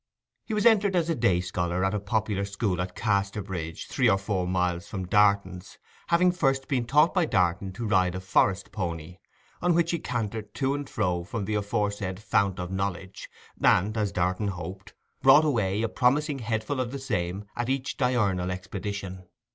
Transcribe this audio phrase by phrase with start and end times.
[0.47, 4.17] He was entered as a day scholar at a popular school at Casterbridge, three or
[4.17, 5.77] four miles from Darton's,
[6.07, 9.19] having first been taught by Darton to ride a forest pony,
[9.61, 13.29] on which he cantered to and from the aforesaid fount of knowledge,
[13.63, 18.49] and (as Darton hoped) brought away a promising headful of the same at each diurnal
[18.49, 19.27] expedition.